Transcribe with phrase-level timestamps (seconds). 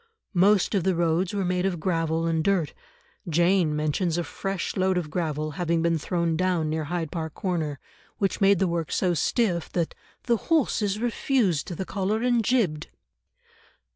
[0.33, 2.73] Most of the roads were made of gravel and dirt;
[3.29, 7.79] Jane mentions a fresh load of gravel having been thrown down near Hyde Park Corner,
[8.17, 9.93] which made the work so stiff that
[10.23, 12.87] "the horses refused the collar and jibbed."